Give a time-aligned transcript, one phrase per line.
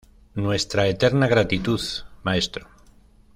[0.33, 1.79] Nuestra eterna gratitud
[2.23, 2.65] Maestro.